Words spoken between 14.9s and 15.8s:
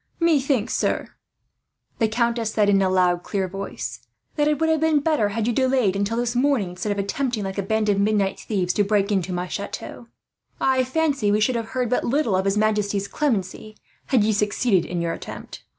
your attempt.